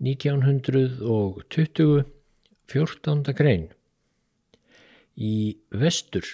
1920 0.00 2.04
14. 2.72 3.34
grein 3.36 3.66
í 5.20 5.60
vestur 5.76 6.24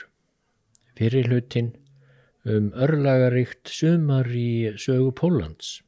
fyrir 0.95 1.27
hlutin 1.27 1.75
um 2.47 2.71
örlagaríkt 2.79 3.67
sumar 3.75 4.31
í 4.31 4.71
sögu 4.79 5.11
Pólans. 5.19 5.83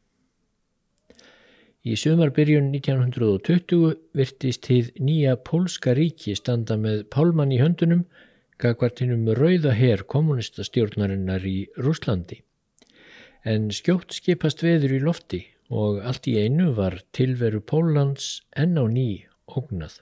Í 1.86 1.94
sumarbyrjun 1.94 2.74
1920 2.74 3.94
virtist 4.18 4.66
hið 4.66 4.90
nýja 4.98 5.38
pólska 5.38 5.94
ríki 5.94 6.34
standa 6.34 6.74
með 6.80 7.06
pálmann 7.14 7.54
í 7.54 7.60
höndunum 7.62 8.02
gagvartinum 8.58 9.30
rauða 9.38 9.70
her 9.78 10.02
kommunistastjórnarinnar 10.02 11.46
í 11.46 11.70
Rúslandi. 11.78 12.42
En 13.46 13.70
skjótt 13.70 14.18
skipast 14.18 14.66
veður 14.66 14.98
í 14.98 15.00
lofti 15.06 15.44
og 15.68 16.00
allt 16.00 16.28
í 16.28 16.36
einu 16.40 16.72
var 16.76 16.98
tilveru 17.12 17.60
Pólans 17.60 18.40
enn 18.56 18.80
á 18.80 18.84
ný 18.88 19.28
ógnað. 19.48 20.00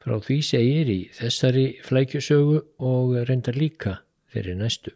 Frá 0.00 0.18
því 0.20 0.40
segir 0.44 0.90
í 0.92 1.00
þessari 1.16 1.64
flækjusögu 1.84 2.60
og 2.80 3.16
reyndar 3.28 3.56
líka 3.56 4.00
fyrir 4.28 4.56
næstu. 4.56 4.92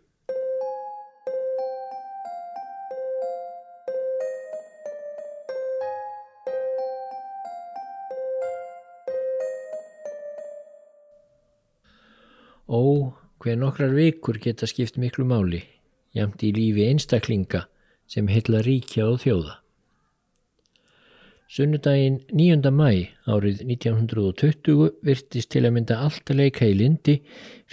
Ó, 12.68 13.16
hver 13.40 13.56
nokkrar 13.56 13.94
vikur 13.96 14.36
geta 14.44 14.68
skipt 14.68 14.98
miklu 15.00 15.24
máli, 15.24 15.62
jamt 16.12 16.44
í 16.44 16.52
lífi 16.52 16.84
einstaklinga 16.90 17.64
sem 18.04 18.28
heila 18.28 18.60
ríkja 18.60 19.08
og 19.08 19.24
þjóða. 19.24 19.56
Sunnudaginn 21.48 22.18
9. 22.28 22.68
mæ 22.76 22.90
árið 23.24 23.62
1920 23.64 24.90
virtist 25.08 25.48
til 25.54 25.62
að 25.64 25.74
mynda 25.78 25.96
allt 26.04 26.28
að 26.28 26.42
leika 26.42 26.68
í 26.68 26.74
lindi 26.76 27.14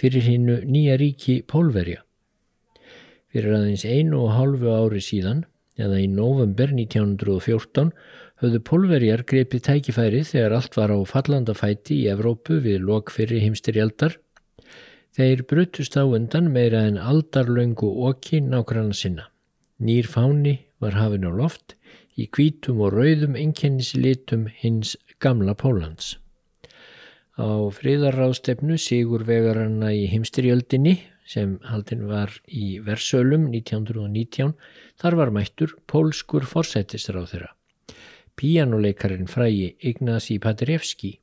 fyrir 0.00 0.24
hinnu 0.24 0.62
nýja 0.64 0.96
ríki 0.96 1.42
Pólverja. 1.44 2.00
Fyrir 3.28 3.58
aðeins 3.58 3.84
einu 3.84 4.22
og 4.24 4.32
hálfu 4.32 4.72
ári 4.72 5.04
síðan, 5.04 5.44
eða 5.76 6.00
í 6.00 6.08
november 6.08 6.72
1914, 6.72 7.92
höfðu 8.40 8.62
Pólverjar 8.64 9.26
greipið 9.28 9.66
tækifæri 9.68 10.24
þegar 10.24 10.56
allt 10.56 10.80
var 10.80 10.96
á 10.96 10.98
fallandafæti 11.04 12.00
í 12.00 12.08
Evrópu 12.16 12.62
við 12.64 12.80
lok 12.88 13.12
fyrir 13.12 13.44
heimstyrjaldar 13.44 14.16
Þeir 15.16 15.46
brutust 15.48 15.94
á 15.96 16.04
undan 16.04 16.50
meira 16.52 16.82
en 16.84 16.98
aldarlöngu 17.00 17.88
okki 18.08 18.42
nákvæmna 18.44 18.96
sinna. 18.96 19.30
Nýr 19.80 20.08
fáni 20.08 20.58
var 20.80 20.96
hafin 20.96 21.24
á 21.24 21.32
loft 21.32 21.75
í 22.16 22.26
kvítum 22.32 22.80
og 22.84 22.94
rauðum 22.96 23.36
enkennislitum 23.38 24.46
hins 24.62 24.96
gamla 25.20 25.54
Pólans. 25.58 26.16
Á 27.36 27.68
friðarráðstefnu 27.76 28.78
Sigur 28.80 29.26
Vegaranna 29.28 29.90
í 29.92 30.06
heimstyrjöldinni 30.08 30.96
sem 31.28 31.58
haldin 31.68 32.06
var 32.08 32.32
í 32.48 32.78
Versölum 32.86 33.50
1919 33.50 34.54
þar 34.96 35.18
var 35.20 35.32
mættur 35.34 35.74
pólskur 35.90 36.46
forsættisráð 36.48 37.28
þeirra. 37.34 37.50
Píjánuleikarin 38.36 39.28
frægi 39.28 39.74
Ignasi 39.80 40.38
Paderewski 40.40 41.16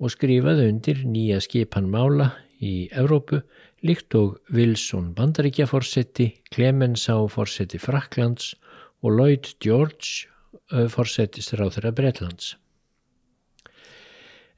og 0.00 0.12
skrifaði 0.14 0.70
undir 0.72 1.04
nýja 1.08 1.40
skipan 1.44 1.90
mála 1.92 2.32
í 2.64 2.88
Evrópu 2.96 3.42
líkt 3.84 4.16
og 4.16 4.38
Wilson 4.52 5.12
bandaríkjaforsetti, 5.16 6.30
Clemensá 6.52 7.16
forsetti 7.28 7.80
Fraklands 7.80 8.54
og 9.04 9.18
Lloyd 9.18 9.50
George 9.60 10.30
forsettist 10.88 11.52
ráþur 11.60 11.90
að 11.90 11.96
Breitlands. 11.98 12.54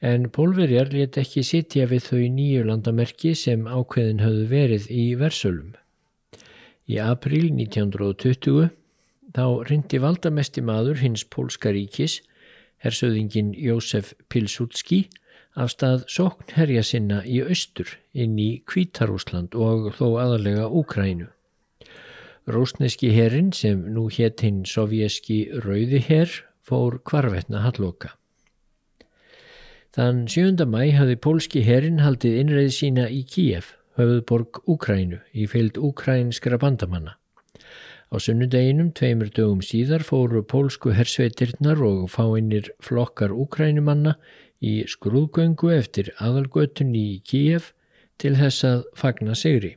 En 0.05 0.29
pólverjar 0.31 0.93
let 0.93 1.17
ekki 1.19 1.43
sitja 1.43 1.87
við 1.91 2.09
þau 2.11 2.23
nýju 2.37 2.65
landamerki 2.69 3.33
sem 3.35 3.65
ákveðin 3.67 4.23
höfðu 4.23 4.47
verið 4.51 4.89
í 4.93 5.05
Versölum. 5.19 5.73
Í 6.87 7.01
april 7.03 7.49
1920 7.51 8.69
þá 9.37 9.47
rindi 9.69 10.01
valdamesti 10.01 10.63
maður 10.63 11.01
hins 11.03 11.25
pólska 11.25 11.73
ríkis, 11.75 12.21
hersöðingin 12.85 13.55
Jósef 13.59 14.13
Pilsudski, 14.31 15.07
af 15.57 15.73
stað 15.73 16.05
sóknherja 16.13 16.85
sinna 16.85 17.23
í 17.25 17.41
austur 17.41 17.89
inn 18.13 18.37
í 18.39 18.51
Kvítarúsland 18.69 19.57
og 19.57 19.95
þó 19.97 20.21
aðalega 20.21 20.69
Úkrænu. 20.69 21.31
Rósneski 22.47 23.11
herin 23.11 23.51
sem 23.53 23.81
nú 23.91 24.05
hétt 24.07 24.45
hinn 24.47 24.61
sovjeski 24.71 25.39
rauði 25.65 25.99
her 26.07 26.31
fór 26.63 27.01
kvarvetna 27.03 27.65
halloka. 27.65 28.13
Þann 29.97 30.27
7. 30.31 30.63
mæ 30.71 30.93
hafði 30.95 31.17
pólski 31.25 31.65
herin 31.67 31.99
haldið 32.05 32.37
innreið 32.43 32.71
sína 32.77 33.07
í 33.11 33.25
Kíef, 33.27 33.73
höfðborg 33.99 34.61
Úkrænu, 34.71 35.19
í 35.35 35.47
fylgd 35.51 35.81
úkrænskra 35.89 36.59
bandamanna. 36.63 37.17
Á 38.13 38.17
sunnudeginum, 38.23 38.93
tveimur 38.95 39.33
dögum 39.35 39.65
síðar, 39.67 40.05
fóru 40.07 40.45
pólsku 40.47 40.93
hersveitirnar 40.95 41.83
og 41.83 42.05
fáinnir 42.13 42.69
flokkar 42.79 43.35
úkrænumanna 43.35 44.15
í 44.63 44.85
skrúðgöngu 44.87 45.73
eftir 45.75 46.13
aðalgötunni 46.23 47.03
í 47.17 47.19
Kíef 47.27 47.73
til 48.23 48.37
þess 48.39 48.69
að 48.71 48.87
fagna 48.95 49.35
sigri. 49.35 49.75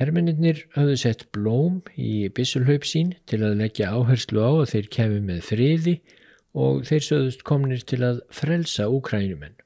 Hermeninnir 0.00 0.62
hafðu 0.74 0.96
sett 0.96 1.26
blóm 1.36 1.82
í 2.00 2.30
bissulhaupp 2.36 2.86
sín 2.88 3.12
til 3.28 3.42
að 3.44 3.58
leggja 3.60 3.90
áherslu 3.92 4.40
á 4.40 4.52
að 4.62 4.70
þeir 4.72 4.88
kefi 4.96 5.20
með 5.28 5.40
friði 5.50 5.94
og 6.56 6.82
þeir 6.88 7.06
söðust 7.06 7.44
komnir 7.46 7.84
til 7.84 8.00
að 8.08 8.22
frelsa 8.32 8.88
úkrænumenn. 8.88 9.58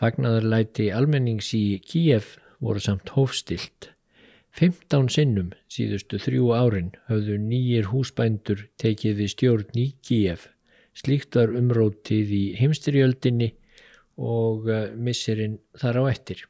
Fagnadarlæti 0.00 0.90
almennings 0.96 1.52
í 1.54 1.78
Kíef 1.86 2.34
voru 2.58 2.82
samt 2.82 3.14
hófstilt. 3.14 3.92
15 4.58 5.12
sinnum 5.14 5.52
síðustu 5.70 6.18
þrjú 6.18 6.50
árin 6.58 6.94
hafðu 7.06 7.38
nýjir 7.38 7.92
húsbændur 7.92 8.66
tekið 8.82 9.20
við 9.22 9.36
stjórn 9.36 9.78
í 9.78 9.92
Kíef 10.02 10.48
Slíkt 11.00 11.36
var 11.38 11.52
umrótið 11.54 12.32
í 12.34 12.44
heimstyrjöldinni 12.58 13.52
og 14.20 14.66
eh, 14.68 14.90
missirinn 14.92 15.58
þar 15.78 16.02
á 16.02 16.04
ettir. 16.10 16.42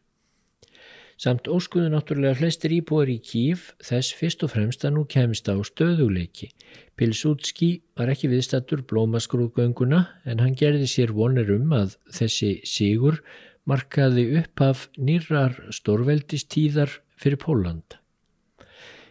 Samt 1.20 1.50
óskuðu 1.52 1.90
náttúrulega 1.92 2.38
flestir 2.38 2.72
íbúar 2.72 3.10
í 3.12 3.18
Kíf 3.20 3.74
þess 3.84 4.14
fyrst 4.16 4.44
og 4.46 4.54
fremst 4.54 4.86
að 4.88 4.94
nú 4.94 5.02
kemist 5.04 5.50
á 5.52 5.56
stöðuleiki. 5.68 6.48
Pilsútski 6.96 7.68
var 7.98 8.08
ekki 8.08 8.30
viðstattur 8.32 8.86
blómaskrúðgönguna 8.88 10.00
en 10.24 10.40
hann 10.40 10.56
gerði 10.56 10.88
sér 10.88 11.12
vonir 11.12 11.52
um 11.52 11.74
að 11.76 11.98
þessi 12.16 12.54
sigur 12.64 13.20
markaði 13.68 14.24
upp 14.40 14.64
af 14.64 14.86
nýrar 14.96 15.58
stórveldistíðar 15.76 16.96
fyrir 17.20 17.42
Póland. 17.44 17.98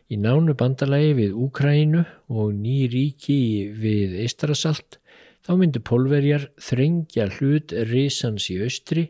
Í 0.09 0.17
nánu 0.17 0.57
bandalagi 0.57 1.13
við 1.13 1.37
Úkrænu 1.37 2.07
og 2.33 2.55
ný 2.57 2.87
ríki 2.89 3.69
við 3.77 4.17
Eistrasalt 4.23 4.97
Þá 5.49 5.55
myndu 5.57 5.79
pólverjar 5.81 6.43
þrengja 6.61 7.25
hlut 7.37 7.73
risans 7.89 8.49
í 8.53 8.59
austri, 8.61 9.07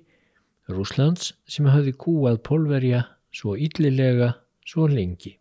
Rúslands, 0.69 1.33
sem 1.49 1.67
hafi 1.69 1.93
kúað 1.97 2.41
pólverja 2.45 3.03
svo 3.33 3.55
yllilega 3.57 4.33
svo 4.67 4.87
lengi. 4.89 5.35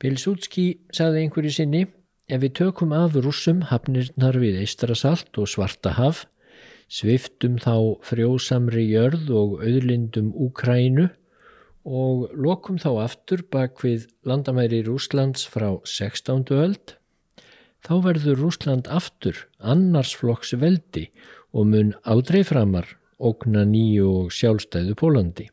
Pilsútski 0.00 0.66
saði 0.92 1.24
einhverju 1.24 1.52
sinni, 1.54 1.84
ef 2.28 2.40
við 2.42 2.54
tökum 2.60 2.92
af 2.96 3.16
rúsum 3.16 3.62
hafnirnar 3.70 4.36
við 4.40 4.58
Eistrasalt 4.64 5.38
og 5.40 5.48
Svartahaf, 5.48 6.24
sviftum 6.92 7.56
þá 7.62 8.00
frjósamri 8.04 8.84
jörð 8.90 9.30
og 9.32 9.54
auðlindum 9.64 10.32
Úkrænu 10.46 11.08
og 11.84 12.28
lokum 12.36 12.76
þá 12.80 12.90
aftur 13.04 13.44
bak 13.52 13.80
við 13.84 14.08
landamæri 14.28 14.82
Rúslands 14.84 15.46
frá 15.48 15.70
16. 15.84 16.44
öld, 16.52 16.96
þá 17.84 17.94
verður 18.04 18.44
Rúsland 18.44 18.88
aftur 18.88 19.46
annarsflokks 19.60 20.54
veldi 20.60 21.10
og 21.52 21.68
mun 21.72 21.92
aldrei 22.04 22.42
framar 22.44 22.88
ógna 23.20 23.64
nýju 23.68 24.06
og 24.10 24.32
sjálfstæðu 24.34 24.96
Pólandi. 24.98 25.48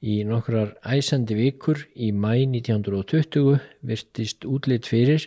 Í 0.00 0.22
nokkrar 0.24 0.76
æsandi 0.88 1.36
vikur 1.36 1.82
í 1.92 2.08
mæ 2.16 2.46
1920 2.46 3.58
virtist 3.84 4.46
útlitt 4.48 4.88
fyrir 4.88 5.26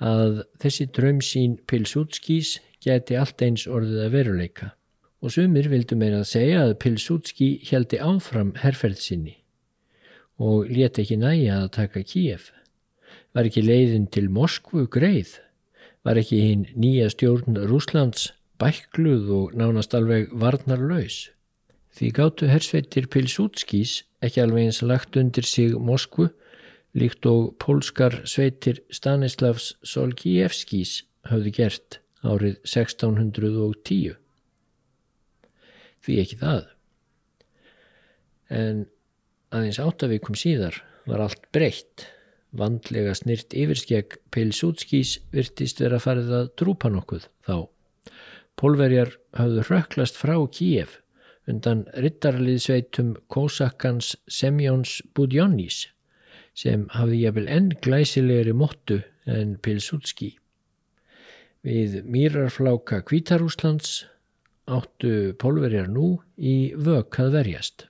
að 0.00 0.42
þessi 0.60 0.86
drömsín 0.92 1.56
Pilsútskís 1.68 2.58
geti 2.84 3.16
allt 3.16 3.40
eins 3.44 3.66
orðið 3.68 4.04
að 4.04 4.14
veruleika 4.16 4.72
og 5.20 5.32
sumir 5.34 5.68
vildu 5.72 5.96
meira 6.00 6.22
að 6.22 6.30
segja 6.32 6.64
að 6.64 6.78
Pilsútski 6.84 7.50
heldi 7.68 8.00
áfram 8.00 8.54
herrferð 8.60 9.00
sinni 9.00 9.36
og 10.40 10.68
let 10.72 10.98
ekki 11.00 11.18
næja 11.20 11.58
að 11.60 11.72
taka 11.76 12.00
Kíef. 12.00 12.48
Var 13.36 13.46
ekki 13.46 13.62
leiðin 13.62 14.06
til 14.08 14.30
Moskvu 14.32 14.86
greið? 14.88 15.34
Var 16.04 16.16
ekki 16.16 16.38
hinn 16.46 16.62
nýja 16.72 17.10
stjórn 17.12 17.60
Rúslands 17.68 18.30
bækluð 18.60 19.30
og 19.34 19.54
nánast 19.56 19.96
alveg 19.96 20.30
varnarlaus? 20.36 21.30
Því 21.96 22.10
gáttu 22.16 22.48
hersveitir 22.50 23.08
Pilsútskís 23.10 24.02
ekki 24.22 24.42
alveg 24.44 24.68
eins 24.68 24.82
lagt 24.86 25.16
undir 25.18 25.46
sig 25.48 25.74
Moskvu 25.74 26.28
líkt 26.96 27.26
og 27.26 27.54
pólskar 27.62 28.20
sveitir 28.28 28.80
Stanislavs 28.92 29.74
Solkijevskis 29.86 31.00
hafði 31.30 31.52
gert 31.54 32.00
árið 32.26 32.58
1610. 32.66 34.16
Því 36.00 36.16
ekki 36.22 36.38
það. 36.40 36.62
En 38.50 38.86
aðeins 39.54 39.80
áttavíkum 39.82 40.38
síðar 40.38 40.80
var 41.08 41.26
allt 41.26 41.44
breytt. 41.54 42.08
Vandlega 42.50 43.12
snirt 43.14 43.54
yfirskegg 43.54 44.16
Pilsútskís 44.34 45.18
virtist 45.30 45.82
vera 45.82 46.00
farið 46.02 46.32
að 46.40 46.48
drúpa 46.58 46.90
nokkuð 46.90 47.28
þá. 47.46 47.68
Pólverjar 48.60 49.14
hafðu 49.32 49.62
röklast 49.70 50.18
frá 50.20 50.34
Kíef 50.52 50.98
undan 51.48 51.86
rittarliðsveitum 51.96 53.14
Kósakans 53.32 54.12
Semjóns 54.28 54.98
Budjónís 55.16 55.86
sem 56.52 56.84
hafði 56.92 57.22
jafnvel 57.22 57.48
enn 57.48 57.70
glæsilegri 57.80 58.52
móttu 58.52 58.98
en 59.24 59.54
Pilsútski. 59.64 60.34
Við 61.64 62.02
mýrarfláka 62.04 63.00
Kvítarúslands 63.08 64.02
áttu 64.68 65.32
pólverjar 65.40 65.88
nú 65.88 66.18
í 66.36 66.74
vök 66.76 67.16
að 67.24 67.38
verjast 67.38 67.86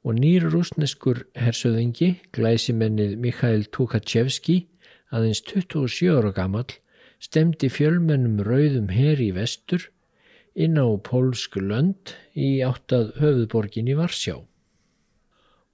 og 0.00 0.16
nýr 0.16 0.46
rúsneskur 0.48 1.26
hersöðingi, 1.36 2.14
glæsimennið 2.32 3.18
Mikhail 3.20 3.66
Tukachevski, 3.68 4.62
aðeins 5.12 5.42
27 5.44 6.14
ára 6.14 6.30
gammal, 6.32 6.64
stemdi 7.20 7.68
fjölmennum 7.72 8.40
rauðum 8.46 8.90
her 8.94 9.20
í 9.20 9.30
vestur 9.36 9.86
inn 10.54 10.80
á 10.80 10.88
pólsku 11.06 11.62
lönd 11.62 12.14
í 12.34 12.60
áttað 12.66 13.12
höfuðborgin 13.20 13.90
í 13.92 13.96
Varsjá. 13.98 14.40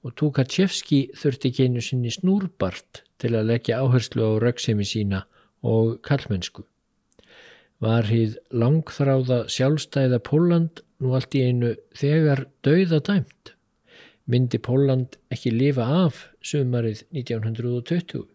Og 0.05 0.15
Tukachevski 0.19 1.07
þurfti 1.19 1.51
ekki 1.51 1.67
einu 1.67 1.83
sinni 1.83 2.13
snúrbart 2.15 3.03
til 3.23 3.33
að 3.35 3.51
leggja 3.51 3.81
áherslu 3.83 4.27
á 4.27 4.33
rauksemi 4.43 4.87
sína 4.87 5.25
og 5.67 5.99
kallmennsku. 6.07 6.67
Var 7.83 8.07
hýð 8.09 8.39
langþráða 8.53 9.45
sjálfstæða 9.53 10.21
Póland 10.25 10.85
nú 11.03 11.17
allt 11.17 11.35
í 11.37 11.45
einu 11.49 11.75
þegar 11.97 12.47
dauða 12.65 13.03
dæmt? 13.05 13.57
myndi 14.27 14.59
Póland 14.59 15.19
ekki 15.31 15.53
lifa 15.55 15.87
af 16.05 16.27
sumarið 16.43 17.05
1920. 17.15 18.27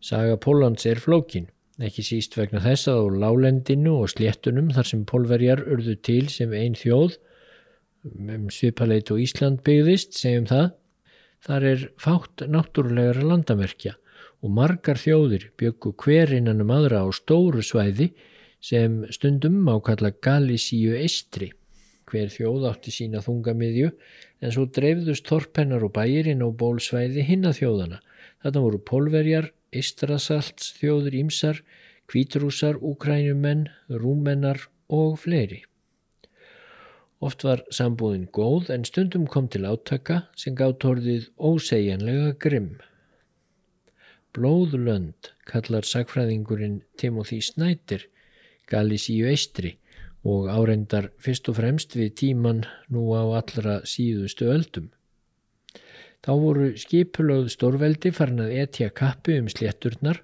Saga 0.00 0.36
Póllands 0.40 0.86
er 0.88 1.00
flókin, 1.02 1.50
ekki 1.80 2.04
síst 2.04 2.36
vegna 2.38 2.62
þess 2.64 2.88
að 2.88 3.00
á 3.04 3.06
lálendinu 3.24 3.98
og 4.00 4.12
sléttunum 4.14 4.70
þar 4.72 4.88
sem 4.88 5.04
pólverjar 5.08 5.60
urðu 5.66 5.96
til 6.00 6.22
sem 6.32 6.54
einn 6.56 6.76
þjóð, 6.78 7.18
um 8.08 8.48
svipaleit 8.48 9.12
og 9.12 9.20
Ísland 9.20 9.60
byggðist, 9.66 10.16
segjum 10.16 10.48
það, 10.48 10.70
þar 11.44 11.68
er 11.72 11.86
fátt 12.00 12.46
náttúrulegar 12.48 13.20
landamerkja 13.24 13.94
og 14.40 14.56
margar 14.56 15.00
þjóðir 15.00 15.50
byggu 15.60 15.92
hver 16.00 16.32
innan 16.36 16.64
um 16.64 16.72
aðra 16.72 17.04
á 17.04 17.08
stóru 17.12 17.64
svæði 17.64 18.10
sem 18.64 19.02
stundum 19.12 19.68
ákalla 19.68 20.14
Galísíu 20.24 20.96
Eistri 20.96 21.50
hver 22.10 22.30
þjóð 22.32 22.66
átti 22.70 22.92
sína 22.94 23.22
þungamiðju 23.24 23.90
en 24.40 24.52
svo 24.54 24.66
dreifðust 24.74 25.26
torpennar 25.28 25.84
og 25.86 25.94
bæirinn 25.96 26.42
á 26.44 26.48
bólsvæði 26.50 27.24
hinna 27.28 27.52
þjóðana. 27.56 28.00
Þetta 28.42 28.62
voru 28.64 28.80
polverjar, 28.90 29.50
istrasalts 29.72 30.74
þjóður 30.80 31.16
ímsar, 31.22 31.62
kvítrúsar, 32.10 32.78
úkrænumenn, 32.82 33.68
rúmennar 33.88 34.66
og 34.90 35.18
fleiri. 35.22 35.62
Oft 37.20 37.44
var 37.44 37.62
sambúðin 37.68 38.30
góð 38.32 38.70
en 38.74 38.86
stundum 38.88 39.26
kom 39.28 39.48
til 39.52 39.66
átaka 39.68 40.22
sem 40.40 40.56
gátt 40.56 40.86
orðið 40.88 41.28
ósegjanlega 41.36 42.32
grimm. 42.40 42.78
Blóðlönd 44.32 45.34
kallar 45.44 45.84
sagfræðingurinn 45.84 46.80
Timothy 46.96 47.42
Snyder 47.44 48.06
Galísíu 48.70 49.26
Eistri 49.26 49.74
og 50.22 50.48
áreindar 50.52 51.10
fyrst 51.22 51.48
og 51.50 51.58
fremst 51.58 51.96
við 51.98 52.14
tíman 52.22 52.64
nú 52.92 53.10
á 53.16 53.22
allra 53.40 53.80
síðustu 53.88 54.50
öldum. 54.52 54.90
Þá 56.20 56.32
voru 56.36 56.66
skipulögð 56.76 57.52
stórveldi 57.54 58.10
farin 58.12 58.42
að 58.44 58.56
etja 58.64 58.90
kappi 58.92 59.38
um 59.40 59.46
slétturnar 59.48 60.20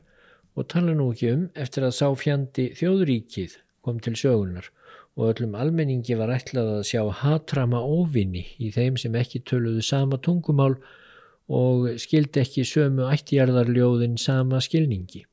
og 0.56 0.68
tala 0.72 0.92
nú 0.96 1.10
ekki 1.12 1.30
um 1.32 1.46
eftir 1.56 1.86
að 1.86 1.96
sá 1.96 2.08
fjandi 2.20 2.66
þjóðríkið 2.76 3.56
kom 3.86 4.02
til 4.04 4.16
sögunar 4.20 4.68
og 5.16 5.30
öllum 5.30 5.56
almenningi 5.56 6.18
var 6.20 6.34
ætlað 6.34 6.68
að 6.74 6.84
sjá 6.90 7.02
hatrama 7.22 7.80
óvinni 7.80 8.44
í 8.60 8.68
þeim 8.74 8.98
sem 9.00 9.16
ekki 9.16 9.40
töluðu 9.48 9.84
sama 9.88 10.20
tungumál 10.20 10.74
og 11.48 11.88
skildi 12.02 12.42
ekki 12.42 12.66
sömu 12.68 13.08
ættjarðarljóðin 13.14 14.18
sama 14.20 14.60
skilningi. 14.60 15.24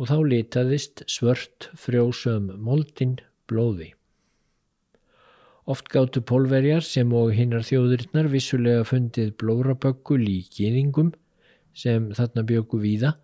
Og 0.00 0.08
þá 0.08 0.16
litaðist 0.32 1.04
svört 1.10 1.68
frjósum 1.76 2.48
moldin 2.56 3.18
blóði. 3.50 3.92
Oft 5.68 5.90
gáttu 5.92 6.22
pólverjar 6.24 6.84
sem 6.86 7.10
og 7.12 7.34
hinnar 7.36 7.66
þjóðurinnar 7.66 8.30
vissulega 8.32 8.86
fundið 8.88 9.34
blóraböggul 9.40 10.22
í 10.24 10.38
gýðingum 10.54 11.12
sem 11.76 12.08
þarna 12.16 12.46
bjöku 12.48 12.80
víða 12.80 13.16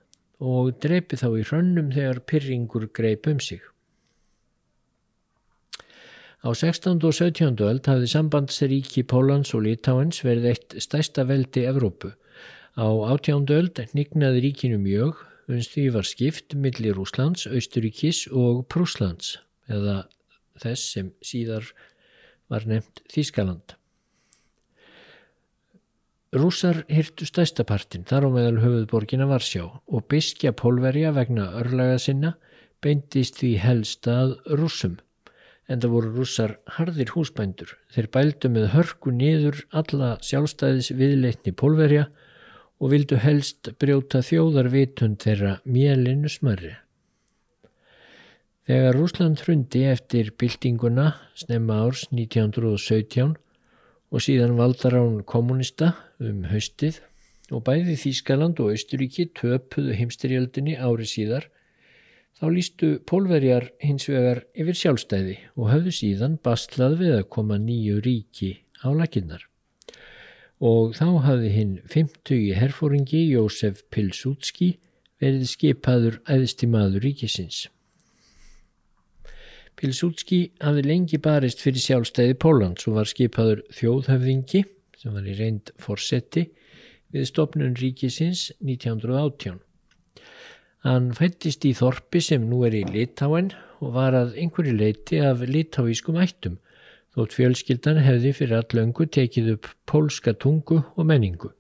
og 0.43 0.75
dreipi 0.85 1.17
þá 1.17 1.31
í 1.33 1.47
hrönnum 1.49 1.89
þegar 1.95 2.21
pyrringur 2.29 2.91
greip 2.93 3.27
um 3.31 3.41
sig. 3.41 3.63
Á 6.45 6.53
16. 6.53 7.01
og 7.03 7.15
17. 7.17 7.57
öld 7.65 7.89
hafði 7.89 8.09
sambandsríki 8.13 9.03
Pólans 9.09 9.55
og 9.57 9.65
Litáens 9.65 10.21
verið 10.23 10.51
eitt 10.53 10.77
stærsta 10.85 11.25
veldi 11.27 11.65
Evrópu. 11.67 12.13
Á 12.77 12.87
18. 12.87 13.49
öld 13.57 13.81
nignaði 13.97 14.45
ríkinu 14.45 14.79
mjög, 14.79 15.25
unst 15.49 15.73
því 15.73 15.89
var 15.97 16.07
skipt 16.07 16.55
millir 16.55 17.01
Úslands, 17.01 17.49
Austuríkis 17.49 18.27
og 18.29 18.67
Prúslands 18.69 19.39
eða 19.67 20.05
þess 20.61 20.93
sem 20.93 21.11
síðar 21.25 21.73
var 22.53 22.67
nefnt 22.69 23.03
Þískaland. 23.13 23.77
Rússar 26.37 26.83
hyrtu 26.93 27.25
stæstapartin 27.25 28.05
þar 28.05 28.27
á 28.27 28.29
meðal 28.35 28.61
höfuðborgina 28.61 29.29
Varsjá 29.31 29.65
og 29.65 30.07
biskja 30.11 30.53
pólverja 30.53 31.15
vegna 31.17 31.47
örlaga 31.61 31.97
sinna 32.03 32.35
beintist 32.85 33.39
því 33.41 33.53
helst 33.63 34.09
að 34.11 34.35
rússum 34.59 34.99
en 35.67 35.81
það 35.83 35.95
voru 35.95 36.13
rússar 36.15 36.57
harðir 36.77 37.13
húsbændur. 37.15 37.73
Þeir 37.95 38.09
bældu 38.15 38.51
með 38.53 38.69
hörku 38.75 39.15
niður 39.15 39.65
alla 39.75 40.15
sjálfstæðis 40.23 40.93
viðleitni 40.99 41.55
pólverja 41.57 42.07
og 42.79 42.93
vildu 42.93 43.19
helst 43.23 43.73
brjóta 43.81 44.23
þjóðarvitund 44.27 45.23
þeirra 45.25 45.57
mjölinu 45.65 46.31
smörri. 46.31 46.75
Þegar 48.67 48.97
Rúsland 48.99 49.39
hrundi 49.45 49.85
eftir 49.87 50.33
byltinguna 50.43 51.13
snemma 51.39 51.77
árs 51.85 52.01
1917 52.11 53.37
og 54.11 54.25
síðan 54.25 54.57
valdar 54.59 54.97
án 54.99 55.21
kommunista 55.23 55.93
um 56.19 56.41
haustið 56.51 56.99
og 57.55 57.63
bæði 57.69 57.95
Þískaland 58.01 58.59
og 58.65 58.73
Austuríki 58.73 59.29
töpuðu 59.39 59.95
heimstyrjöldinni 60.01 60.75
ári 60.83 61.07
síðar 61.07 61.47
þá 62.41 62.47
lístu 62.57 62.89
pólverjar 63.07 63.69
hins 63.87 64.09
vegar 64.11 64.43
yfir 64.59 64.81
sjálfstæði 64.83 65.39
og 65.55 65.71
hafðu 65.71 65.95
síðan 66.01 66.35
bastlað 66.43 66.99
við 67.05 67.15
að 67.21 67.29
koma 67.39 67.61
nýju 67.63 68.03
ríki 68.03 68.51
á 68.83 68.91
lakinnar. 68.91 69.47
Og 70.59 70.99
þá 70.99 71.23
hafði 71.29 71.55
hinn 71.55 71.79
50 71.95 72.51
herfóringi 72.59 73.23
Jósef 73.31 73.87
Pilsútski 73.95 74.73
verið 75.23 75.47
skipaður 75.55 76.21
æðstimaður 76.27 77.07
ríkisins. 77.07 77.69
Pilsútski 79.77 80.39
hafði 80.65 80.87
lengi 80.87 81.19
barist 81.21 81.61
fyrir 81.61 81.83
sjálfstæði 81.85 82.39
Pólans 82.41 82.87
og 82.89 82.97
var 82.97 83.11
skipaður 83.11 83.63
þjóðhöfðingi 83.77 84.63
sem 84.97 85.13
var 85.13 85.29
í 85.29 85.37
reynd 85.37 85.73
forsetti 85.83 86.47
við 87.13 87.27
stopnun 87.29 87.77
ríkisins 87.77 88.49
1918. 88.65 89.59
Hann 90.87 91.11
fættist 91.19 91.67
í 91.69 91.75
Þorpi 91.77 92.23
sem 92.25 92.47
nú 92.49 92.63
er 92.65 92.77
í 92.79 92.85
Litáen 92.89 93.51
og 93.83 93.93
var 93.99 94.17
að 94.17 94.37
einhverju 94.41 94.73
leiti 94.79 95.21
af 95.21 95.45
litáískum 95.45 96.17
ættum 96.23 96.57
þótt 97.17 97.37
fjölskyldan 97.37 98.03
hefði 98.05 98.33
fyrir 98.37 98.61
allöngu 98.61 99.07
tekið 99.09 99.53
upp 99.55 99.69
pólska 99.89 100.35
tungu 100.37 100.83
og 100.85 101.07
menningu. 101.09 101.53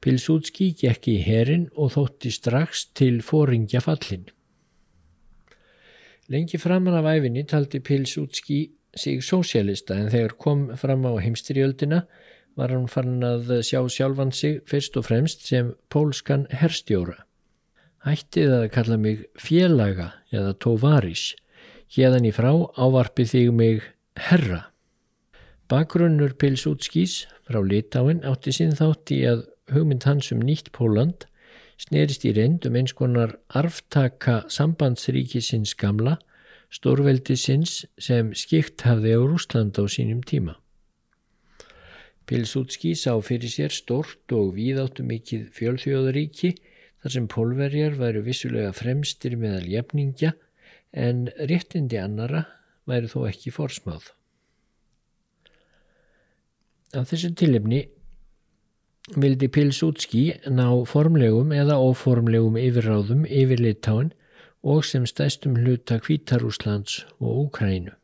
Pilsútski 0.00 0.70
gekk 0.80 1.10
í 1.12 1.16
herin 1.26 1.66
og 1.76 1.92
þótti 1.96 2.30
strax 2.32 2.86
til 2.96 3.18
fóringja 3.26 3.82
fallin. 3.84 4.28
Lengi 6.30 6.60
framan 6.62 6.94
af 6.94 7.08
æfinni 7.10 7.42
taldi 7.42 7.80
Pilsútski 7.82 8.60
sig 8.94 9.22
sósialista 9.26 9.96
en 9.98 10.12
þegar 10.12 10.36
kom 10.38 10.60
fram 10.78 11.02
á 11.02 11.18
heimstyrjöldina 11.18 12.04
var 12.58 12.70
hann 12.70 12.86
farin 12.92 13.24
að 13.26 13.50
sjá 13.66 13.80
sjálfan 13.90 14.30
sig 14.30 14.60
fyrst 14.70 14.98
og 15.00 15.08
fremst 15.08 15.42
sem 15.48 15.72
pólskan 15.90 16.46
herstjóra. 16.54 17.16
Hættið 18.06 18.54
að 18.60 18.66
kalla 18.76 18.96
mig 18.96 19.24
félaga 19.42 20.12
eða 20.30 20.54
tóvaris, 20.62 21.34
hérðan 21.90 22.30
í 22.30 22.32
frá 22.36 22.52
ávarpi 22.78 23.26
þig 23.26 23.50
mig 23.50 23.82
herra. 24.14 24.68
Bakgrunnur 25.66 26.36
Pilsútskís 26.38 27.24
frá 27.42 27.58
Litáin 27.58 28.22
átti 28.22 28.54
sinn 28.54 28.78
þátt 28.78 29.10
í 29.18 29.24
að 29.26 29.48
hugmynd 29.74 30.06
hans 30.06 30.30
um 30.30 30.46
nýtt 30.46 30.70
Póland 30.78 31.26
snerist 31.80 32.26
í 32.28 32.32
reynd 32.36 32.66
um 32.68 32.76
eins 32.76 32.92
konar 32.96 33.36
arftaka 33.56 34.42
sambandsríkisins 34.52 35.72
gamla, 35.80 36.18
stórveldisins 36.70 37.84
sem 37.98 38.34
skikt 38.36 38.84
hafði 38.86 39.16
á 39.16 39.20
Rúsland 39.24 39.80
á 39.80 39.84
sínum 39.90 40.20
tíma. 40.22 40.58
Pilsútski 42.30 42.92
sá 42.94 43.16
fyrir 43.26 43.50
sér 43.50 43.72
stort 43.74 44.30
og 44.36 44.52
víðáttu 44.54 45.02
mikið 45.02 45.48
fjölþjóðaríki 45.56 46.52
þar 47.02 47.14
sem 47.16 47.26
pólverjar 47.32 47.96
væru 47.98 48.22
vissulega 48.22 48.70
fremstir 48.76 49.34
meðal 49.40 49.66
jefningja 49.66 50.36
en 50.92 51.26
réttindi 51.50 51.98
annara 51.98 52.44
væru 52.86 53.10
þó 53.10 53.24
ekki 53.30 53.50
forsmáð. 53.54 54.12
Af 56.94 57.10
þessu 57.10 57.32
tilefni 57.38 57.84
vildi 59.16 59.48
Pilsútski 59.48 60.24
ná 60.46 60.68
formlegum 60.86 61.52
eða 61.56 61.78
óformlegum 61.80 62.58
yfirráðum 62.60 63.24
yfir 63.26 63.62
Litáin 63.62 64.12
og 64.62 64.84
sem 64.84 65.06
stæstum 65.08 65.56
hluta 65.56 65.98
Kvítarúslands 65.98 67.04
og 67.18 67.46
Úkrænu. 67.46 67.96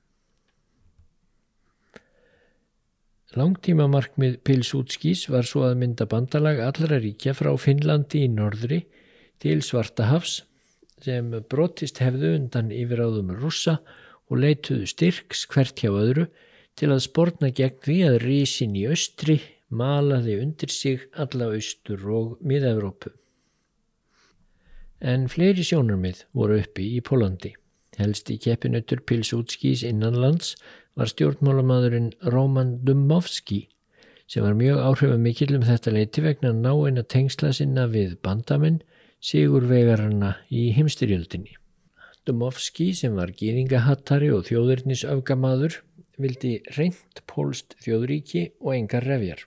Langtímamarkmið 3.36 4.38
Pilsútskís 4.40 5.26
var 5.28 5.44
svo 5.44 5.66
að 5.68 5.76
mynda 5.82 6.06
bandalag 6.08 6.62
allra 6.64 6.96
ríkja 7.02 7.34
frá 7.36 7.50
Finnlandi 7.60 8.24
í 8.24 8.30
norðri 8.32 8.86
til 9.42 9.60
Svartahafs 9.60 10.40
sem 11.04 11.28
brotist 11.50 12.00
hefðu 12.00 12.32
undan 12.38 12.72
yfiráðum 12.72 13.34
russa 13.36 13.82
og 14.30 14.40
leituðu 14.40 14.88
styrks 14.88 15.44
hvert 15.52 15.76
hjá 15.84 15.90
öðru 15.92 16.30
til 16.76 16.88
að 16.94 17.04
spórna 17.04 17.52
gegn 17.52 17.82
því 17.84 17.98
að 18.08 18.18
rísin 18.24 18.78
í 18.80 18.86
austri 18.88 19.36
malaði 19.70 20.38
undir 20.42 20.70
sig 20.70 21.06
alla 21.14 21.50
austur 21.52 22.02
og 22.10 22.38
miða-Európu. 22.46 23.12
En 25.00 25.26
fleiri 25.28 25.64
sjónarmið 25.66 26.24
voru 26.32 26.60
uppi 26.62 26.86
í 26.96 27.00
Pólandi. 27.04 27.52
Helst 27.98 28.30
í 28.30 28.38
keppinautur 28.40 29.02
Pilsútskís 29.08 29.82
innanlands 29.84 30.54
var 30.96 31.10
stjórnmálamadurinn 31.10 32.12
Roman 32.32 32.78
Dumovski 32.84 33.66
sem 34.26 34.42
var 34.42 34.56
mjög 34.58 34.80
áhrifamikill 34.82 35.54
um 35.58 35.64
þetta 35.66 35.92
leiti 35.94 36.22
vegna 36.24 36.52
náinn 36.52 36.98
að 36.98 37.10
tengsla 37.14 37.52
sinna 37.54 37.86
við 37.90 38.16
bandamenn 38.26 38.80
sigurvegarana 39.22 40.32
í 40.50 40.70
heimstyrjöldinni. 40.76 41.54
Dumovski 42.26 42.90
sem 42.98 43.14
var 43.14 43.30
gýringahattari 43.38 44.32
og 44.34 44.48
þjóðurnisöfgamadur 44.48 45.78
vildi 46.18 46.56
reynd 46.76 47.22
pólst 47.30 47.76
þjóðríki 47.84 48.48
og 48.60 48.74
engar 48.74 49.06
refjar. 49.06 49.44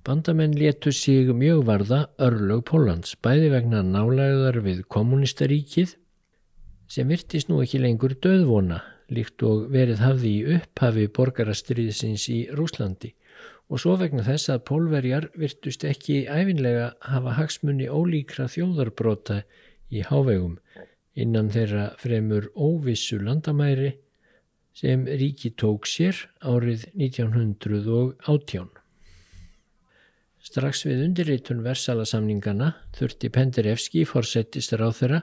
Bandamenn 0.00 0.54
letu 0.56 0.92
sig 0.96 1.28
mjög 1.36 1.66
varða 1.68 1.98
örlög 2.24 2.62
Pólans 2.70 3.18
bæði 3.20 3.50
vegna 3.52 3.82
nálæðar 3.84 4.62
við 4.64 4.78
kommunistaríkið 4.88 5.92
sem 6.88 7.12
virtist 7.12 7.50
nú 7.50 7.58
ekki 7.60 7.82
lengur 7.82 8.14
döðvona 8.24 8.78
líkt 9.12 9.44
og 9.44 9.66
verið 9.74 10.00
hafði 10.00 10.32
í 10.38 10.56
upphafi 10.56 11.04
borgarastriðsins 11.18 12.24
í 12.32 12.38
Rúslandi 12.56 13.12
og 13.68 13.84
svo 13.84 13.98
vegna 14.00 14.24
þess 14.24 14.48
að 14.54 14.64
pólverjar 14.72 15.28
virtust 15.36 15.84
ekki 15.84 16.22
æfinlega 16.32 16.90
hafa 17.12 17.36
hagsmunni 17.36 17.92
ólíkra 17.92 18.48
þjóðarbrota 18.56 19.42
í 19.92 20.00
hávegum 20.08 20.56
innan 21.12 21.52
þeirra 21.52 21.90
fremur 22.00 22.48
óvissu 22.56 23.20
landamæri 23.20 23.98
sem 24.80 25.04
ríki 25.04 25.52
tók 25.60 25.84
sér 25.84 26.24
árið 26.40 26.88
1918. 26.96 28.79
Strax 30.40 30.86
við 30.88 31.04
undirreitun 31.04 31.60
versalasamningana 31.64 32.72
þurfti 32.96 33.28
Penderevski 33.34 34.06
fórsettist 34.08 34.72
ráð 34.80 34.94
þeirra 35.02 35.22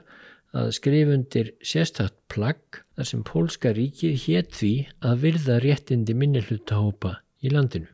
að 0.56 0.68
skrifundir 0.76 1.48
sérstakt 1.66 2.16
plagg 2.32 2.82
þar 2.96 3.08
sem 3.10 3.24
Pólska 3.26 3.72
ríkið 3.76 4.14
hétt 4.24 4.52
því 4.60 4.74
að 5.04 5.24
virða 5.24 5.56
réttindi 5.64 6.14
minnilhutahópa 6.16 7.18
í 7.42 7.50
landinu. 7.52 7.90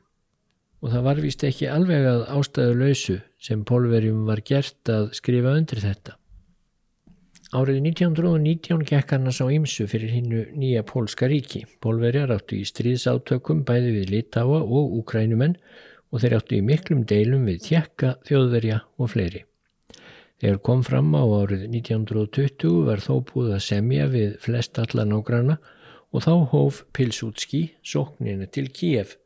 Og 0.84 0.92
það 0.92 1.06
var 1.06 1.22
vist 1.24 1.46
ekki 1.48 1.70
alveg 1.72 2.04
að 2.10 2.26
ástæðu 2.36 2.74
lausu 2.82 3.16
sem 3.40 3.64
pólverjum 3.64 4.26
var 4.28 4.44
gert 4.44 4.92
að 4.92 5.08
skrifa 5.16 5.56
undir 5.56 5.80
þetta. 5.80 6.18
Árið 7.54 7.80
1919 7.86 8.84
gekk 8.88 9.14
hann 9.14 9.30
að 9.30 9.36
sá 9.38 9.44
ymsu 9.54 9.86
fyrir 9.88 10.12
hinnu 10.12 10.44
nýja 10.58 10.82
pólska 10.84 11.28
ríki. 11.30 11.62
Pólverjar 11.80 12.32
áttu 12.34 12.58
í 12.58 12.68
stríðsátökum 12.68 13.62
bæði 13.64 13.92
við 13.94 14.12
Litáa 14.12 14.60
og 14.60 14.96
Úkrænumenn 14.98 15.56
og 16.14 16.22
þeir 16.22 16.36
áttu 16.38 16.54
í 16.54 16.62
miklum 16.62 17.02
deilum 17.10 17.48
við 17.50 17.64
Tjekka, 17.66 18.14
Þjóðverja 18.28 18.78
og 19.02 19.10
fleiri. 19.10 19.42
Þegar 20.38 20.60
kom 20.62 20.82
fram 20.86 21.10
á 21.18 21.24
árið 21.26 21.64
1920 21.66 22.84
var 22.86 23.02
þó 23.02 23.14
búið 23.26 23.54
að 23.56 23.64
semja 23.66 24.06
við 24.12 24.36
flest 24.44 24.78
alla 24.78 25.06
nágrana 25.10 25.58
og 26.14 26.22
þá 26.22 26.34
hóf 26.52 26.82
Pilsútski 26.94 27.64
sóknina 27.82 28.46
til 28.46 28.68
Kíef 28.70 29.16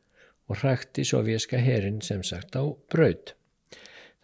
og 0.49 0.63
hrækti 0.63 1.05
sovjerska 1.05 1.61
herin 1.61 2.01
sem 2.01 2.23
sagt 2.25 2.57
á 2.57 2.65
braud. 2.89 3.35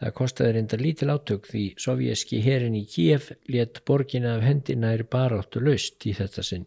Það 0.02 0.16
kostiði 0.18 0.54
reynda 0.56 0.80
lítil 0.82 1.12
átök 1.14 1.46
því 1.52 1.66
sovjerski 1.80 2.42
herin 2.44 2.78
í 2.80 2.86
Kíef 2.90 3.30
let 3.54 3.84
borgina 3.86 4.34
af 4.40 4.46
hendinær 4.48 5.06
baráttu 5.06 5.62
löst 5.62 6.08
í 6.10 6.16
þetta 6.18 6.44
sinn. 6.44 6.66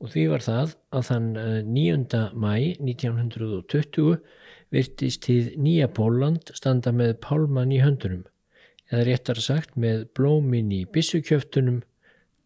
Og 0.00 0.14
því 0.14 0.28
var 0.30 0.46
það 0.46 0.76
að 0.96 1.08
þann 1.10 1.32
9. 1.74 2.22
mæ 2.32 2.54
1920 2.78 4.20
virtist 4.74 5.24
tíð 5.26 5.54
Nýja 5.58 5.88
Póland 5.92 6.52
standa 6.54 6.92
með 6.94 7.16
pálmann 7.24 7.72
í 7.74 7.80
höndunum 7.82 8.26
eða 8.90 9.06
réttar 9.06 9.40
sagt 9.42 9.76
með 9.78 10.06
blómin 10.16 10.70
í 10.74 10.84
bissukjöftunum 10.90 11.82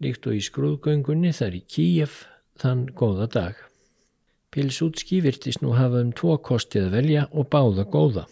líkt 0.04 0.26
og 0.28 0.36
í 0.36 0.42
skrúðgöngunni 0.44 1.32
þar 1.36 1.58
í 1.58 1.62
Kíjaf 1.70 2.24
þann 2.60 2.86
góða 2.96 3.28
dag. 3.32 3.54
Pilsútski 4.54 5.20
virtist 5.24 5.64
nú 5.64 5.74
hafa 5.74 6.02
um 6.04 6.12
tvo 6.14 6.36
kostið 6.38 6.88
að 6.88 6.96
velja 6.98 7.22
og 7.32 7.48
báða 7.50 7.86
góða. 7.90 8.26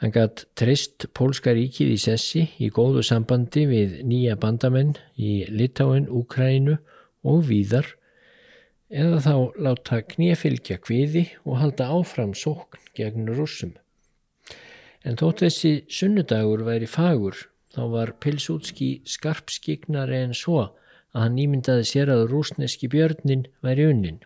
Hann 0.00 0.14
gatt 0.14 0.46
trist 0.58 1.06
Pólska 1.14 1.52
ríkið 1.54 1.92
í 1.94 1.98
sessi 2.00 2.46
í 2.58 2.70
góðu 2.74 3.04
sambandi 3.06 3.66
við 3.70 3.98
nýja 4.08 4.38
bandamenn 4.40 4.96
í 5.14 5.42
Litáin, 5.50 6.08
Úkrænu 6.08 6.78
og 7.28 7.44
víðar 7.50 7.86
eða 8.92 9.20
þá 9.24 9.34
láta 9.64 10.00
knifilkja 10.04 10.76
kviði 10.84 11.24
og 11.46 11.58
halda 11.62 11.88
áfram 11.96 12.34
sókn 12.36 12.82
gegn 12.96 13.30
rúsum. 13.32 13.72
En 15.02 15.16
þótt 15.18 15.42
þessi 15.46 15.72
sunnudagur 15.90 16.62
væri 16.66 16.86
fagur 16.86 17.38
þá 17.72 17.82
var 17.94 18.12
Pilsútski 18.20 18.90
skarpskignar 19.08 20.12
en 20.12 20.36
svo 20.36 20.60
að 21.12 21.24
hann 21.24 21.40
ímyndaði 21.40 21.88
sér 21.88 22.12
að 22.12 22.28
rúsneski 22.30 22.90
björnin 22.92 23.46
væri 23.64 23.88
unnin. 23.88 24.20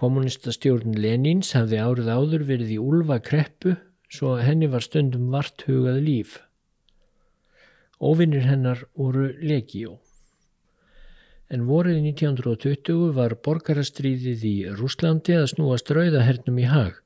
Kommunistastjórn 0.00 0.96
Lenins 0.96 1.54
hafði 1.54 1.80
árið 1.84 2.10
áður 2.10 2.46
verið 2.50 2.76
í 2.76 2.82
úlva 2.82 3.20
kreppu 3.22 3.76
svo 4.10 4.34
að 4.36 4.46
henni 4.48 4.68
var 4.70 4.84
stundum 4.84 5.30
vart 5.32 5.66
hugað 5.68 6.00
líf. 6.06 6.38
Óvinnir 8.00 8.46
hennar 8.48 8.86
voru 8.96 9.28
legjó. 9.44 9.98
En 11.50 11.64
vorið 11.66 11.96
1920 12.12 13.08
var 13.16 13.32
borgarastriðið 13.42 14.42
í 14.46 14.56
Rúslandi 14.78 15.34
að 15.34 15.48
snúa 15.50 15.80
strauðahernum 15.80 16.60
í 16.62 16.66
hag 16.70 17.00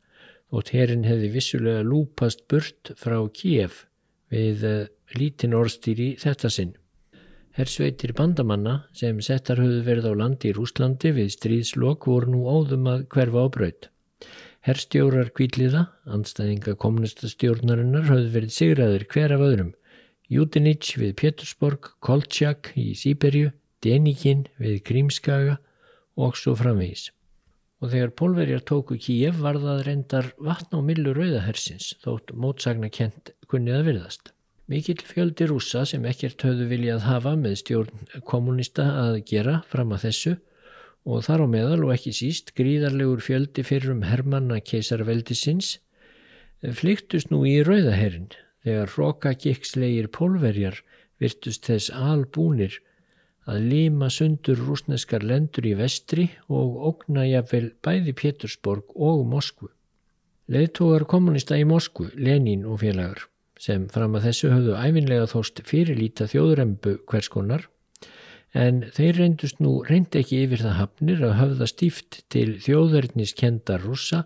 og 0.55 0.69
herin 0.69 1.07
hefði 1.09 1.31
vissulega 1.33 1.85
lúpast 1.87 2.45
burt 2.53 2.93
frá 3.01 3.17
Kíef 3.33 3.87
við 4.35 4.67
uh, 4.69 4.83
lítinn 5.17 5.57
orðstýri 5.57 6.11
þetta 6.21 6.51
sinn. 6.53 6.75
Hersveitir 7.57 8.13
bandamanna 8.19 8.77
sem 8.93 9.25
settar 9.25 9.63
höfðu 9.63 9.81
verið 9.89 10.11
á 10.11 10.15
landi 10.21 10.51
í 10.51 10.55
Rúslandi 10.59 11.15
við 11.17 11.33
stríðslokk 11.39 12.09
voru 12.11 12.35
nú 12.35 12.45
óðum 12.45 12.89
að 12.91 13.09
hverfa 13.15 13.47
á 13.47 13.49
braut. 13.57 13.91
Herstjórar 14.65 15.33
kvíliða, 15.37 15.87
anstæðinga 16.05 16.77
kommunistastjórnarinnar 16.85 18.09
höfðu 18.11 18.31
verið 18.37 18.57
sigraður 18.59 19.09
hver 19.13 19.39
af 19.39 19.49
öðrum. 19.49 19.75
Júdinich 20.29 20.97
við 21.01 21.17
Pétursborg, 21.21 21.95
Koltsjak 22.05 22.73
í 22.81 22.93
Sýberju, 22.99 23.53
Denikinn 23.85 24.47
við 24.61 24.81
Krímskaga 24.89 25.59
og 26.17 26.39
svo 26.41 26.55
framvegis 26.59 27.11
og 27.85 27.91
þegar 27.93 28.15
pólverjar 28.17 28.63
tóku 28.65 28.97
Kíef 28.97 29.41
var 29.45 29.59
það 29.61 29.83
reyndar 29.89 30.31
vatn 30.41 30.79
á 30.79 30.81
millu 30.81 31.13
rauðahersins 31.17 31.91
þótt 32.05 32.33
mótsagna 32.33 32.89
kent 32.89 33.35
kunnið 33.51 33.77
að 33.79 33.89
virðast. 33.91 34.31
Mikill 34.73 35.03
fjöldi 35.05 35.49
rúsa 35.51 35.83
sem 35.85 36.05
ekkert 36.09 36.41
höfðu 36.47 36.71
viljað 36.71 37.05
hafa 37.05 37.35
með 37.37 37.59
stjórn 37.61 38.07
kommunista 38.25 38.87
að 39.03 39.19
gera 39.29 39.59
fram 39.69 39.93
að 39.93 40.07
þessu 40.07 40.33
og 41.05 41.27
þar 41.27 41.45
á 41.45 41.47
meðal 41.53 41.83
og 41.85 41.93
ekki 41.93 42.15
síst 42.17 42.55
gríðarlegur 42.57 43.21
fjöldi 43.21 43.67
fyrir 43.69 43.93
um 43.93 44.07
Hermanna 44.09 44.63
keisarveldisins 44.65 45.75
flyktust 46.81 47.29
nú 47.29 47.43
í 47.45 47.59
rauðaherin 47.67 48.31
þegar 48.65 48.95
hrókagikslegir 48.95 50.09
pólverjar 50.09 50.81
virtust 51.21 51.69
þess 51.69 51.93
albúnir 51.93 52.81
að 53.51 53.67
lima 53.71 54.09
sundur 54.13 54.61
rúsneskar 54.61 55.25
lendur 55.27 55.67
í 55.69 55.75
vestri 55.79 56.29
og 56.49 56.79
ógna 56.91 57.27
jafnvel 57.29 57.73
bæði 57.85 58.15
Pétursborg 58.17 58.95
og 58.95 59.25
Moskvu. 59.29 59.69
Leðtógar 60.53 61.07
kommunista 61.09 61.57
í 61.57 61.65
Moskvu, 61.69 62.11
Lenin 62.17 62.65
og 62.69 62.83
félagar, 62.83 63.27
sem 63.61 63.87
fram 63.93 64.17
að 64.17 64.29
þessu 64.29 64.51
höfðu 64.53 64.75
æfinlega 64.77 65.29
þóst 65.31 65.63
fyrirlíta 65.69 66.29
þjóðrembu 66.29 66.99
hverskonar, 67.09 67.69
en 68.55 68.85
þeir 68.95 69.21
reyndust 69.21 69.61
nú 69.65 69.79
reynd 69.89 70.15
ekki 70.17 70.45
yfir 70.45 70.63
það 70.63 70.79
hafnir 70.81 71.25
að 71.27 71.39
höfða 71.41 71.69
stíft 71.73 72.21
til 72.33 72.49
þjóðverðniskendar 72.65 73.83
rússa 73.83 74.25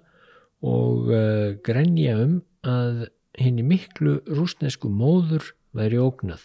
og 0.67 1.09
uh, 1.15 1.55
grenja 1.65 2.19
um 2.25 2.41
að 2.67 3.09
henni 3.39 3.65
miklu 3.65 4.19
rúsnesku 4.27 4.91
móður 4.91 5.55
væri 5.77 6.01
ógnað. 6.03 6.43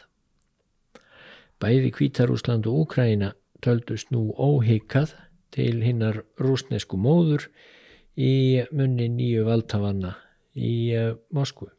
Bæði 1.63 1.93
Kvítarúsland 1.96 2.67
og 2.67 2.82
Úkræna 2.84 3.29
töldust 3.63 4.10
nú 4.12 4.34
óhikað 4.36 5.13
til 5.55 5.79
hinnar 5.86 6.25
rúsnesku 6.41 6.98
móður 7.00 7.46
í 8.20 8.65
munni 8.75 9.08
nýju 9.08 9.46
valdhafanna 9.48 10.17
í 10.60 10.74
uh, 10.98 11.15
Moskvu. 11.32 11.70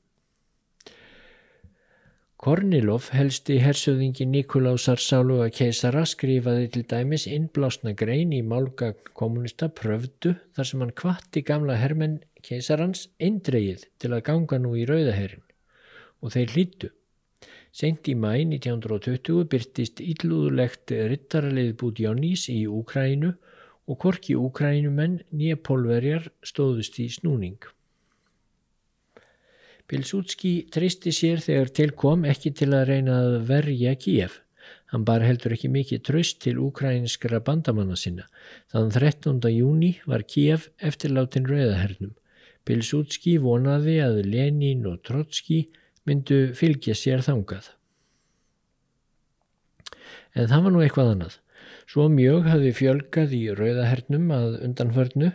Kornilov 2.45 3.07
helsti 3.17 3.55
hersöðingi 3.63 4.27
Nikolásar 4.29 5.01
Sáluga 5.01 5.47
keisara 5.53 6.03
skrifaði 6.05 6.67
til 6.75 6.83
dæmis 6.91 7.25
innblásna 7.29 7.95
grein 7.97 8.35
í 8.37 8.43
málgagn 8.45 9.13
kommunista 9.17 9.71
pröfdu 9.73 10.35
þar 10.57 10.69
sem 10.69 10.85
hann 10.85 10.93
kvatti 10.93 11.45
gamla 11.45 11.79
hermenn 11.81 12.19
keisarans 12.45 13.07
eindreið 13.17 13.87
til 13.97 14.13
að 14.13 14.27
ganga 14.29 14.61
nú 14.61 14.75
í 14.77 14.85
rauðaherrin 14.89 15.45
og 16.21 16.37
þeir 16.37 16.53
hlýttu. 16.57 16.93
Sent 17.75 18.07
í 18.07 18.13
mæ 18.15 18.37
1920 18.39 19.49
byrtist 19.51 19.99
íllúðulegt 19.99 20.93
rittaralið 21.11 21.73
Budjónís 21.81 22.47
í 22.53 22.61
Úkrænu 22.71 23.33
og 23.91 23.99
korki 24.05 24.37
Úkrænumenn 24.39 25.17
nýja 25.35 25.59
pólverjar 25.59 26.29
stóðust 26.47 27.01
í 27.03 27.09
snúning. 27.11 27.59
Pilsútski 29.91 30.55
tristi 30.73 31.11
sér 31.13 31.43
þegar 31.45 31.75
til 31.81 31.91
kom 31.99 32.25
ekki 32.31 32.55
til 32.57 32.71
að 32.73 32.87
reyna 32.93 33.19
að 33.27 33.37
verja 33.51 33.99
Kíef. 33.99 34.39
Hann 34.95 35.03
bar 35.05 35.27
heldur 35.27 35.53
ekki 35.59 35.69
mikið 35.75 36.07
tröst 36.07 36.39
til 36.47 36.61
ukrainskra 36.63 37.43
bandamanna 37.45 37.99
sinna. 37.99 38.31
Þann 38.71 38.95
13. 38.95 39.43
júni 39.51 39.97
var 40.07 40.23
Kíef 40.23 40.71
eftirlátin 40.79 41.51
rauðahernum. 41.51 42.15
Pilsútski 42.65 43.35
vonaði 43.43 43.99
að 44.07 44.23
Lenin 44.31 44.87
og 44.89 45.03
Trotski 45.05 45.67
myndu 46.09 46.41
fylgja 46.57 46.97
sér 46.99 47.25
þangað. 47.25 47.71
En 50.35 50.51
það 50.51 50.67
var 50.67 50.75
nú 50.75 50.83
eitthvað 50.83 51.11
annað. 51.15 51.39
Svo 51.89 52.09
mjög 52.13 52.49
hafði 52.51 52.71
fjölgað 52.75 53.35
í 53.37 53.43
rauðahernum 53.55 54.31
að 54.35 54.57
undanförnu 54.67 55.31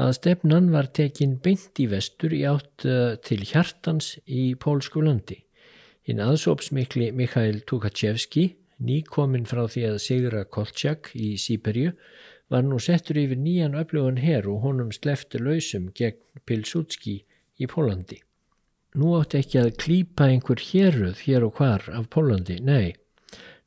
að 0.00 0.12
stefnan 0.18 0.70
var 0.74 0.90
tekin 0.98 1.36
beint 1.42 1.78
í 1.80 1.86
vestur 1.90 2.34
í 2.34 2.42
átt 2.48 2.86
uh, 2.88 3.14
til 3.22 3.40
hjartans 3.46 4.14
í 4.26 4.52
pólsku 4.60 5.02
landi. 5.04 5.38
Hinn 6.04 6.20
aðsópsmikli 6.20 7.12
Mikhail 7.16 7.62
Tukachevski, 7.64 8.50
nýkominn 8.84 9.46
frá 9.48 9.64
því 9.70 9.86
að 9.92 10.00
Sigra 10.04 10.42
Koltsjak 10.44 11.12
í 11.14 11.34
Sýperju, 11.40 11.94
var 12.52 12.66
nú 12.66 12.80
settur 12.82 13.22
yfir 13.22 13.40
nýjan 13.40 13.78
öflugan 13.80 14.20
herr 14.20 14.50
og 14.50 14.66
honum 14.66 14.92
slefti 14.92 15.40
lausum 15.40 15.88
gegn 15.96 16.42
Pilsudski 16.44 17.22
í 17.56 17.70
Pólandi. 17.70 18.20
Nú 18.94 19.16
átti 19.18 19.40
ekki 19.40 19.58
að 19.58 19.72
klýpa 19.82 20.28
einhver 20.30 20.60
héruð 20.62 21.24
hér 21.26 21.48
og 21.48 21.56
hvar 21.58 21.88
af 21.90 22.06
Pólandi, 22.14 22.60
nei. 22.62 22.94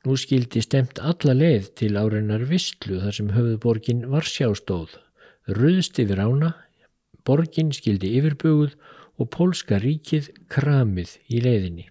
Nú 0.06 0.14
skildi 0.16 0.62
stemt 0.64 1.02
alla 1.04 1.34
leið 1.36 1.66
til 1.76 1.98
áreinar 2.00 2.46
vistlu 2.48 3.02
þar 3.02 3.16
sem 3.16 3.34
höfuðborgin 3.34 4.06
Varsjástóð 4.08 4.96
ruðst 5.48 5.98
yfir 6.00 6.20
ána, 6.20 6.52
borgin 7.24 7.70
skildi 7.72 8.10
yfirbuguð 8.18 8.74
og 9.18 9.30
pólska 9.34 9.78
ríkið 9.82 10.30
kramið 10.52 11.14
í 11.32 11.40
leiðinni. 11.44 11.86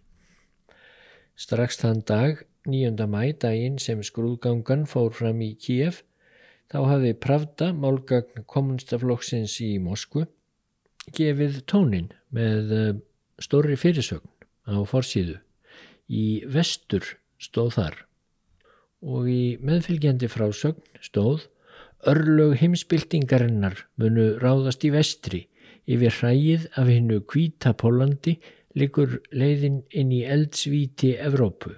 Strax 1.38 1.82
þann 1.82 2.04
dag, 2.10 2.44
9. 2.68 3.06
mæ 3.10 3.34
daginn 3.42 3.78
sem 3.82 4.04
skrúðgangan 4.06 4.86
fór 4.90 5.14
fram 5.14 5.42
í 5.46 5.54
Kíef, 5.62 6.04
þá 6.72 6.80
hafði 6.92 7.14
Pravda, 7.22 7.72
málgagn 7.74 8.46
kommunstaflokksins 8.50 9.60
í 9.66 9.76
Moskvu, 9.82 10.26
gefið 11.16 11.62
tónin 11.70 12.10
með 12.34 12.74
eh, 12.76 12.96
stórri 13.42 13.78
fyrirsögn 13.80 14.30
á 14.68 14.78
forsíðu. 14.88 15.38
Í 16.08 16.44
vestur 16.48 17.04
stóð 17.42 17.74
þar 17.78 18.02
og 19.08 19.28
í 19.30 19.58
meðfylgjandi 19.62 20.30
frásögn 20.32 20.82
stóð 21.06 21.46
Örlög 22.08 22.60
heimsbyltingarinnar 22.62 23.80
munu 23.98 24.36
ráðast 24.38 24.84
í 24.86 24.92
vestri 24.94 25.48
yfir 25.90 26.14
hræið 26.14 26.68
af 26.78 26.92
hennu 26.92 27.18
kvíta 27.26 27.74
Pólandi 27.74 28.36
likur 28.78 29.18
leiðin 29.34 29.82
inn 29.90 30.14
í 30.14 30.22
eldsvíti 30.28 31.16
Evrópu. 31.18 31.74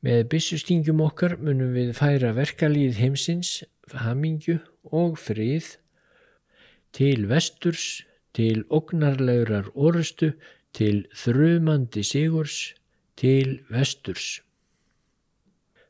Með 0.00 0.24
byssustingum 0.32 1.02
okkar 1.04 1.36
munum 1.42 1.74
við 1.76 1.92
færa 1.98 2.32
verkalíð 2.36 3.00
heimsins, 3.02 3.64
hamingju 3.92 4.60
og 4.94 5.18
frið 5.20 5.76
til 6.96 7.26
vesturs, 7.28 8.05
til 8.36 8.64
ognarlegurar 8.68 9.70
orustu, 9.74 10.32
til 10.76 11.06
þrumandi 11.16 12.02
sigurs, 12.04 12.74
til 13.16 13.60
vesturs. 13.72 14.42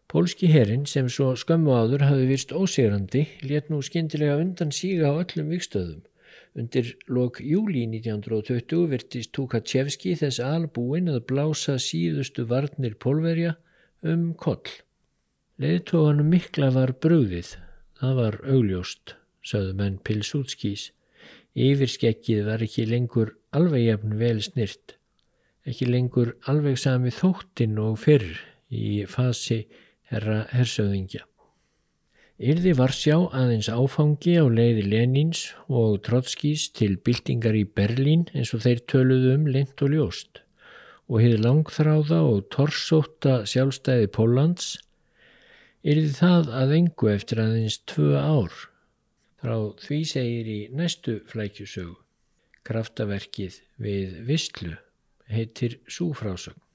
Pólski 0.06 0.46
herin 0.46 0.84
sem 0.86 1.08
svo 1.10 1.32
skömmu 1.34 1.72
áður 1.74 2.04
hafi 2.06 2.26
vist 2.30 2.52
ósegrandi 2.54 3.24
létt 3.42 3.72
nú 3.72 3.80
skindilega 3.82 4.36
undan 4.38 4.70
síga 4.70 5.10
á 5.10 5.18
öllum 5.18 5.50
vikstöðum. 5.50 6.04
Undir 6.56 6.92
lok 7.10 7.40
júli 7.42 7.82
1920 7.90 8.86
virtist 8.92 9.32
Tukachevski 9.34 10.14
þess 10.16 10.38
albúin 10.40 11.10
að 11.12 11.24
blása 11.32 11.74
síðustu 11.82 12.46
varnir 12.52 12.94
pólverja 13.02 13.56
um 14.06 14.30
koll. 14.38 14.70
Leðtóganum 15.58 16.30
mikla 16.30 16.70
var 16.72 16.94
brúðið, 17.02 17.56
það 17.98 18.18
var 18.20 18.38
augljóst, 18.54 19.16
sögðu 19.42 19.74
menn 19.82 19.98
Pilsútskís. 20.06 20.92
Yfirskekkið 21.56 22.42
var 22.44 22.60
ekki 22.66 22.84
lengur 22.84 23.30
alveg 23.56 23.86
jafn 23.86 24.18
vel 24.20 24.42
snirt, 24.44 24.98
ekki 25.64 25.88
lengur 25.88 26.34
alveg 26.52 26.76
sami 26.76 27.12
þóttinn 27.14 27.78
og 27.80 27.96
fyrr 28.02 28.26
í 28.68 29.06
fasi 29.08 29.62
herra 30.10 30.42
hersöðingja. 30.52 31.24
Yrði 32.36 32.74
Varsjá 32.76 33.16
aðeins 33.32 33.70
áfangi 33.72 34.34
á 34.36 34.44
leiði 34.44 34.82
Lenins 34.84 35.46
og 35.72 36.02
Trotskís 36.04 36.66
til 36.76 36.98
byltingar 37.00 37.56
í 37.56 37.64
Berlín 37.64 38.26
eins 38.36 38.52
og 38.52 38.60
þeir 38.66 38.82
töluðu 38.92 39.32
um 39.38 39.46
lind 39.48 39.80
og 39.80 39.94
ljóst 39.94 40.42
og 41.08 41.22
hefði 41.22 41.40
langþráða 41.40 42.20
og 42.28 42.44
torsóta 42.52 43.38
sjálfstæði 43.48 44.12
Pólans 44.12 44.74
yrði 45.86 46.12
það 46.18 46.52
að 46.60 46.76
engu 46.82 47.12
eftir 47.14 47.40
aðeins 47.40 47.80
tvö 47.88 48.12
ár. 48.20 48.52
Frá 49.42 49.56
því 49.84 49.98
segir 50.08 50.48
í 50.48 50.60
næstu 50.72 51.18
flækjusögu. 51.28 51.96
Kraftaverkið 52.66 53.60
við 53.78 54.14
Vistlu 54.26 54.74
heitir 55.30 55.78
Súfrásögn. 55.86 56.65